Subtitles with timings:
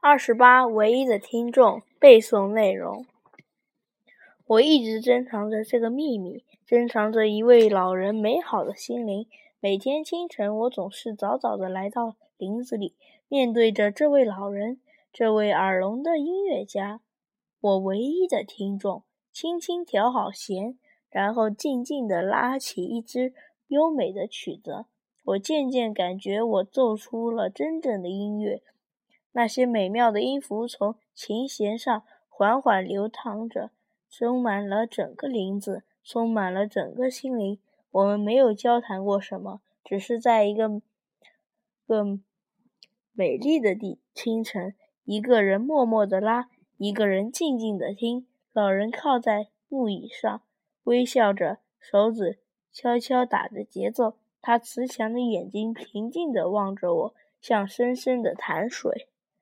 [0.00, 3.04] 二十八，唯一的听众背诵内容。
[4.46, 9.26] 我一直珍藏着这个秘密，珍藏着一位老人美好的心灵。
[9.58, 12.94] 每天清晨，我总是早早的来到林子里，
[13.26, 14.80] 面对着这位老人，
[15.12, 17.00] 这位耳聋的音乐家，
[17.60, 19.02] 我唯一的听众。
[19.32, 20.78] 轻轻调好弦，
[21.10, 23.34] 然后静静地拉起一支
[23.66, 24.86] 优美的曲子。
[25.24, 28.62] 我渐渐感觉，我奏出了真正的音乐。
[29.32, 33.70] 那些美妙的音符从琴弦上缓缓流淌着，
[34.10, 37.60] 充满了整个林子，充满了整个心灵。
[37.90, 40.82] 我们没有交谈过什么，只是在一个
[41.86, 42.18] 个
[43.12, 44.74] 美丽的地清晨，
[45.04, 48.26] 一个人默默地拉，一个人静静地听。
[48.52, 50.42] 老人靠在木椅上，
[50.84, 52.40] 微笑着，手指
[52.72, 54.16] 悄悄打着节奏。
[54.40, 59.08] 他慈祥的眼睛平静地望着我，像深深的潭水。